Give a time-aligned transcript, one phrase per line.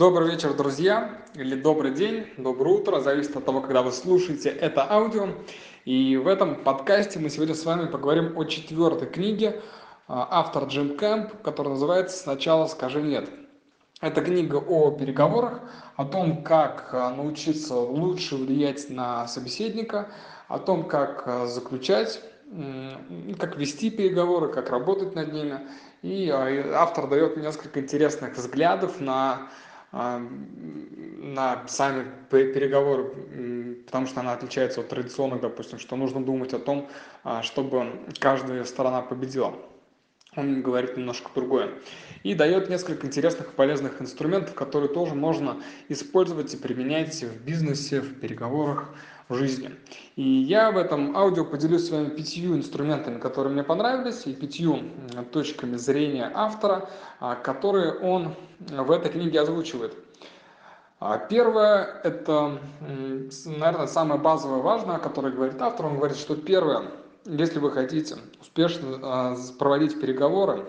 [0.00, 4.90] Добрый вечер, друзья, или добрый день, доброе утро, зависит от того, когда вы слушаете это
[4.90, 5.28] аудио.
[5.84, 9.60] И в этом подкасте мы сегодня с вами поговорим о четвертой книге
[10.08, 13.28] а, автор Джим Кэмп, которая называется «Сначала скажи нет».
[14.00, 15.60] Это книга о переговорах,
[15.96, 20.08] о том, как а, научиться лучше влиять на собеседника,
[20.48, 22.22] о том, как а, заключать,
[23.38, 25.60] как вести переговоры, как работать над ними.
[26.00, 29.50] И автор дает несколько интересных взглядов на
[29.92, 36.88] на сами переговоры, потому что она отличается от традиционных, допустим, что нужно думать о том,
[37.24, 37.90] а, чтобы
[38.20, 39.54] каждая сторона победила.
[40.36, 41.72] Он говорит немножко другое.
[42.22, 48.00] И дает несколько интересных и полезных инструментов, которые тоже можно использовать и применять в бизнесе,
[48.00, 48.94] в переговорах,
[49.30, 49.70] в жизни.
[50.16, 54.80] И я в этом аудио поделюсь с вами пятью инструментами, которые мне понравились, и пятью
[55.32, 56.90] точками зрения автора,
[57.20, 59.94] а, которые он в этой книге озвучивает.
[60.98, 62.58] А первое– это,
[63.46, 65.86] наверное, самое базовое важное, о котором говорит автор.
[65.86, 66.90] Он говорит, что первое,
[67.24, 70.66] если вы хотите успешно а, проводить переговоры,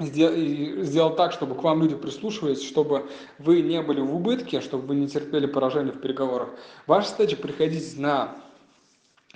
[0.00, 4.94] сделать так, чтобы к вам люди прислушивались, чтобы вы не были в убытке, чтобы вы
[4.96, 6.50] не терпели поражения в переговорах.
[6.86, 8.36] Ваша задача приходить на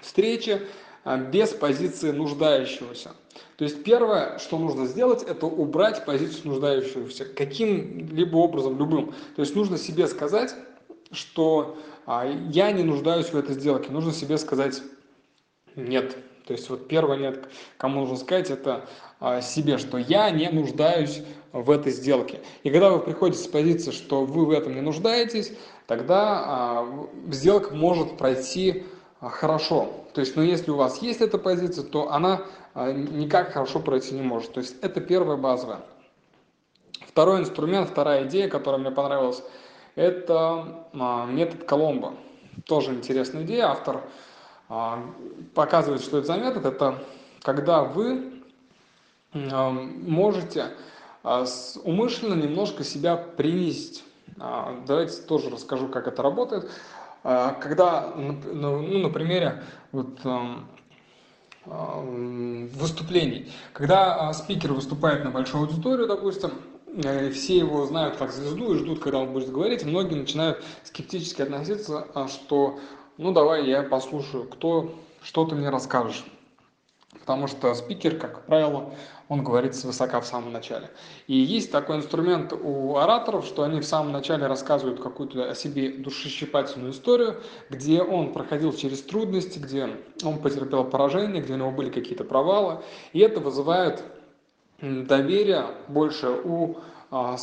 [0.00, 0.60] встречи
[1.04, 3.12] а, без позиции нуждающегося.
[3.56, 9.14] То есть первое, что нужно сделать, это убрать позицию нуждающегося каким-либо образом, любым.
[9.36, 10.54] То есть нужно себе сказать,
[11.12, 13.90] что а, я не нуждаюсь в этой сделке.
[13.90, 14.82] Нужно себе сказать
[15.76, 16.16] нет.
[16.46, 18.86] То есть вот первое нет, кому нужно сказать, это
[19.18, 22.40] а, себе, что я не нуждаюсь в этой сделке.
[22.62, 25.52] И когда вы приходите с позиции, что вы в этом не нуждаетесь,
[25.86, 28.84] тогда а, сделка может пройти
[29.20, 30.04] а, хорошо.
[30.12, 32.42] То есть, но ну, если у вас есть эта позиция, то она
[32.74, 34.52] никак хорошо пройти не может.
[34.52, 35.80] То есть это первое базовое.
[37.06, 39.42] Второй инструмент, вторая идея, которая мне понравилась,
[39.94, 40.86] это
[41.28, 42.14] метод Коломбо.
[42.66, 43.68] Тоже интересная идея.
[43.68, 44.02] Автор
[45.54, 46.64] показывает, что это за метод.
[46.66, 47.04] Это
[47.42, 48.42] когда вы
[49.32, 50.70] можете
[51.22, 54.04] умышленно немножко себя принизить.
[54.86, 56.70] Давайте тоже расскажу, как это работает.
[57.22, 60.18] Когда, ну, ну на примере вот,
[61.66, 63.50] выступлений.
[63.72, 66.52] Когда а, спикер выступает на большую аудиторию, допустим,
[67.02, 71.42] э, все его знают как звезду и ждут, когда он будет говорить, многие начинают скептически
[71.42, 72.78] относиться, а, что
[73.18, 76.24] ну давай я послушаю, кто, что ты мне расскажешь
[77.24, 78.92] потому что спикер, как правило,
[79.30, 80.90] он говорит свысока в самом начале.
[81.26, 85.88] И есть такой инструмент у ораторов, что они в самом начале рассказывают какую-то о себе
[85.90, 89.88] душещипательную историю, где он проходил через трудности, где
[90.22, 92.82] он потерпел поражение, где у него были какие-то провалы,
[93.14, 94.04] и это вызывает
[94.82, 96.76] доверие больше у,
[97.10, 97.36] а,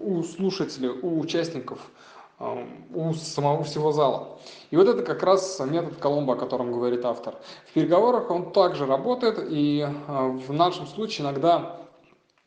[0.00, 1.78] у слушателей, у участников
[2.40, 4.38] у самого всего зала.
[4.70, 7.36] И вот это как раз метод Коломбо, о котором говорит автор.
[7.68, 11.80] В переговорах он также работает, и а, в нашем случае иногда,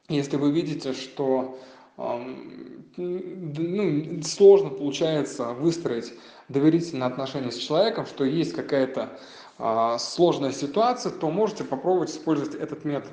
[0.10, 1.58] если вы видите, что
[2.98, 6.12] ну, сложно получается выстроить
[6.50, 9.20] доверительные отношения с человеком, что есть какая-то
[9.60, 13.12] а, сложная ситуация, то можете попробовать использовать этот метод.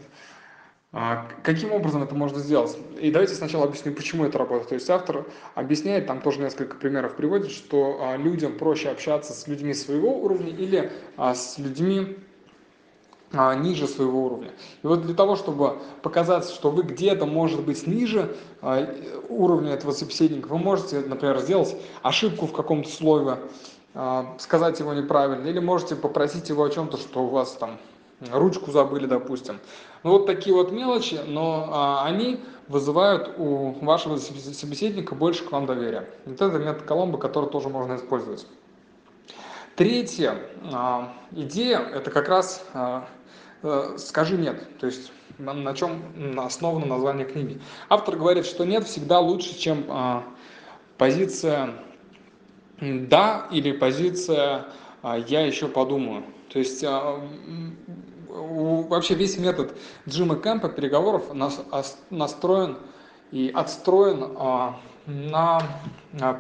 [0.92, 2.76] А каким образом это можно сделать?
[3.00, 4.70] И давайте сначала объясню, почему это работает.
[4.70, 5.24] То есть автор
[5.54, 10.50] объясняет, там тоже несколько примеров приводит, что а, людям проще общаться с людьми своего уровня
[10.50, 12.16] или а, с людьми
[13.60, 14.50] ниже своего уровня.
[14.82, 18.34] И вот для того, чтобы показать, что вы где-то, может быть, ниже
[19.28, 23.38] уровня этого собеседника, вы можете, например, сделать ошибку в каком-то слове,
[24.40, 27.78] сказать его неправильно, или можете попросить его о чем-то, что у вас там
[28.30, 29.60] ручку забыли, допустим.
[30.02, 35.66] Ну, вот такие вот мелочи, но а, они вызывают у вашего собеседника больше к вам
[35.66, 36.08] доверия.
[36.26, 38.46] Вот это метод Коломбо, который тоже можно использовать.
[39.76, 40.36] Третья
[40.72, 43.08] а, идея– это как раз а,
[43.62, 46.02] а, «скажи нет», то есть на, чем
[46.38, 47.60] основано название книги.
[47.88, 50.24] Автор говорит, что нет всегда лучше, чем а,
[50.98, 51.70] позиция
[52.80, 54.66] «да» или позиция
[55.02, 56.24] «я еще подумаю».
[56.52, 57.20] То есть а,
[58.28, 59.76] вообще весь метод
[60.08, 61.32] Джима Кэмпа переговоров
[62.10, 62.78] настроен
[63.30, 65.62] и отстроен а, на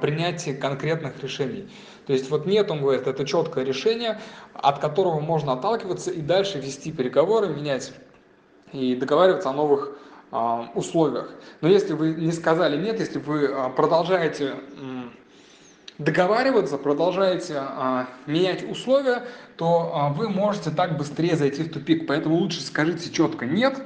[0.00, 1.68] принятии конкретных решений.
[2.06, 4.20] То есть вот нет, он говорит, это четкое решение,
[4.54, 7.92] от которого можно отталкиваться и дальше вести переговоры, менять
[8.72, 9.96] и договариваться о новых
[10.32, 11.30] а, условиях.
[11.60, 14.54] Но если вы не сказали нет, если вы продолжаете
[16.00, 19.22] договариваться, продолжаете а, менять условия,
[19.56, 22.06] то а, вы можете так быстрее зайти в тупик.
[22.06, 23.80] Поэтому лучше скажите четко «нет»,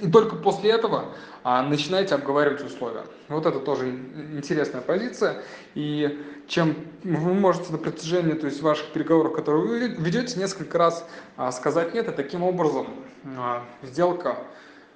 [0.00, 1.06] И только после этого
[1.42, 3.04] а, начинаете обговаривать условия.
[3.28, 5.42] Вот это тоже интересная позиция.
[5.74, 11.06] И чем вы можете на протяжении то есть, ваших переговоров, которые вы ведете, несколько раз
[11.36, 12.86] а, сказать нет, и таким образом
[13.38, 14.36] а, сделка,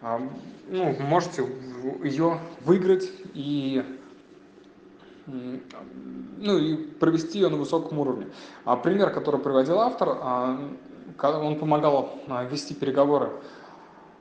[0.03, 0.21] а,
[0.69, 1.47] ну, можете
[2.03, 3.83] ее выиграть и
[5.27, 8.29] ну и провести ее на высоком уровне.
[8.65, 10.59] А пример, который приводил автор, а,
[11.23, 13.31] он помогал а, вести переговоры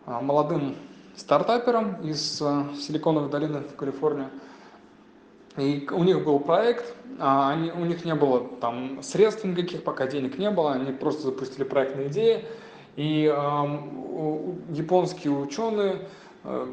[0.05, 0.75] а, молодым
[1.15, 4.27] стартаперам из Силиконовой долины в Калифорнии.
[5.57, 10.39] И у них был проект, они, у них не было там средств никаких, пока денег
[10.39, 12.45] не было, они просто запустили проект на идее.
[12.95, 13.67] И э,
[14.69, 16.07] японские ученые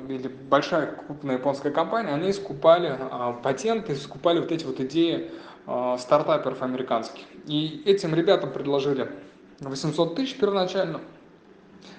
[0.09, 5.31] или большая крупная японская компания, они скупали а, патенты, скупали вот эти вот идеи
[5.67, 7.25] а, стартаперов американских.
[7.47, 9.09] И этим ребятам предложили
[9.61, 11.01] 800 тысяч первоначально–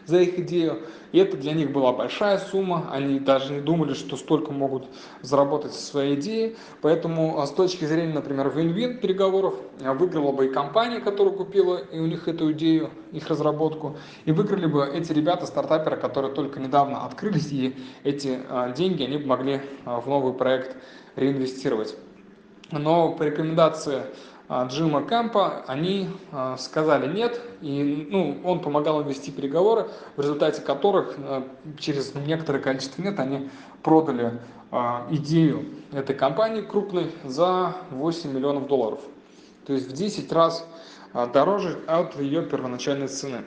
[0.06, 0.84] за их идею.
[1.12, 4.86] И это для них была большая сумма, они даже не думали, что столько могут
[5.22, 6.58] заработать со своей идеей.
[6.82, 11.78] Поэтому а, с точки зрения, например, вин-вин переговоров, а, выиграла бы и компания, которая купила
[11.78, 16.60] и у них эту идею, их разработку, и выиграли бы эти ребята, стартаперы, которые только
[16.60, 20.78] недавно открылись, и эти а, деньги они бы могли в новый проект
[21.16, 21.96] реинвестировать.
[22.72, 24.04] Но по рекомендации
[24.52, 29.88] Джима Кэмпа, они а, сказали нет, и ну, он помогал им вести переговоры,
[30.18, 31.48] в результате которых а,
[31.80, 33.50] через некоторое количество лет они
[33.82, 34.40] продали
[35.10, 39.02] идею этой компании крупной за 8 миллионов долларов.
[39.66, 40.66] То есть в 10 раз
[41.34, 43.44] дороже от ее первоначальной цены.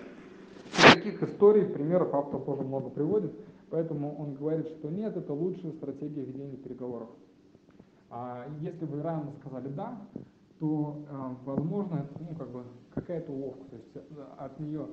[0.83, 3.33] Таких историй, примеров автор тоже много приводит,
[3.71, 7.09] поэтому он говорит, что нет, это лучшая стратегия ведения переговоров.
[8.11, 9.99] А если вы рано сказали «да»,
[10.65, 12.65] то э, возможно это ну, как бы
[12.95, 13.65] какая-то уловка.
[13.69, 14.01] То есть э,
[14.39, 14.89] от нее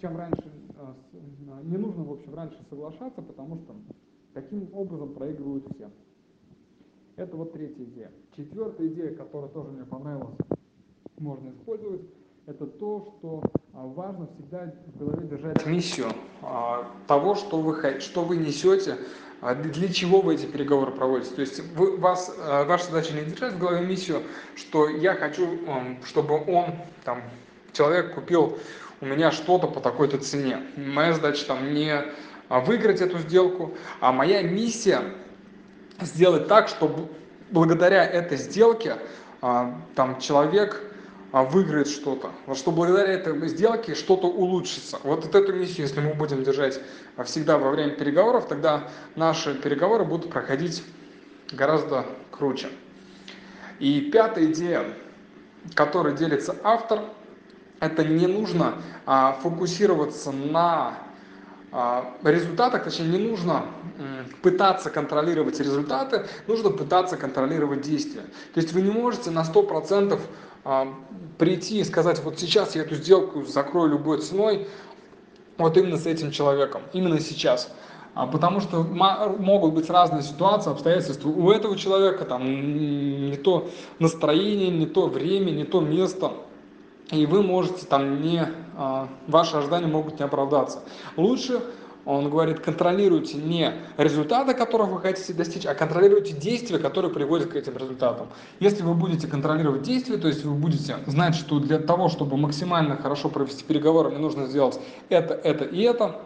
[0.00, 0.94] чем раньше э,
[1.64, 3.74] не нужно, в общем, раньше соглашаться, потому что
[4.32, 5.90] таким образом проигрывают все.
[7.16, 8.10] Это вот третья идея.
[8.34, 10.38] Четвертая идея, которая тоже мне понравилась,
[11.18, 12.02] можно использовать,
[12.46, 13.42] это то, что
[13.72, 16.06] важно всегда в голове держать миссию
[17.06, 18.96] того, что вы, что вы несете
[19.42, 21.34] а для чего вы эти переговоры проводите?
[21.34, 24.22] То есть вы, вас, э, ваша задача не держать в голове миссию,
[24.54, 27.22] что я хочу, эм, чтобы он, там,
[27.72, 28.56] человек купил
[29.00, 30.60] у меня что-то по такой-то цене.
[30.76, 31.92] Моя задача там не
[32.48, 35.00] а, выиграть эту сделку, а моя миссия
[36.00, 37.08] сделать так, чтобы
[37.50, 38.98] благодаря этой сделке
[39.40, 40.80] а, там человек
[41.32, 42.30] выиграет что-то.
[42.46, 44.98] Вот что благодаря этой сделке что-то улучшится.
[45.02, 46.78] Вот эту миссию, если мы будем держать
[47.24, 50.82] всегда во время переговоров, тогда наши переговоры будут проходить
[51.50, 52.68] гораздо круче.
[53.78, 54.84] И пятая идея,
[55.74, 57.00] которой делится автор,
[57.80, 58.74] это не нужно
[59.06, 60.98] а, фокусироваться на
[61.72, 63.64] а, результатах, точнее не нужно
[64.42, 68.22] пытаться контролировать результаты, нужно пытаться контролировать действия.
[68.54, 70.20] То есть вы не можете на 100% а,
[71.38, 74.68] прийти и сказать, вот сейчас я эту сделку закрою любой ценой,
[75.58, 77.72] вот именно с этим человеком, именно сейчас.
[78.14, 81.28] А, потому что могут быть разные ситуации, обстоятельства.
[81.30, 86.32] У этого человека там не то настроение, не то время, не то место.
[87.10, 90.82] И вы можете там не, а, ваши ожидания могут не оправдаться.
[91.16, 91.62] Лучше
[92.04, 97.56] он говорит, контролируйте не результаты, которых вы хотите достичь, а контролируйте действия, которые приводят к
[97.56, 98.28] этим результатам.
[98.58, 102.96] Если вы будете контролировать действия, то есть вы будете знать, что для того, чтобы максимально
[102.96, 106.20] хорошо провести переговоры, мне нужно сделать это, это и это,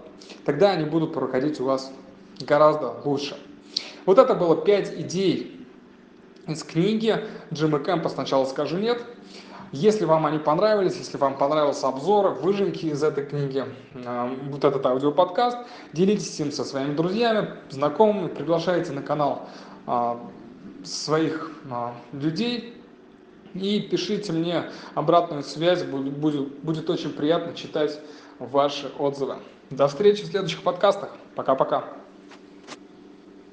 [0.45, 1.93] тогда они будут проходить у вас
[2.41, 3.37] гораздо лучше.
[4.07, 5.67] Вот это было 5 идей
[6.47, 7.17] из книги
[7.53, 9.03] Джима Кэмпа «Сначала скажу нет».
[9.73, 14.85] Если вам они понравились, если вам понравился обзор, выжимки из этой книги, э, вот этот
[14.87, 15.59] аудиоподкаст,
[15.93, 19.49] делитесь им со своими друзьями, знакомыми, приглашайте на канал
[19.87, 20.17] э,
[20.85, 22.81] своих э, людей
[23.55, 27.99] и пишите мне обратную связь, будет, будет, будет очень приятно читать
[28.39, 29.37] ваши отзывы.
[29.71, 31.11] До встречи в следующих подкастах.
[31.35, 31.85] Пока-пока.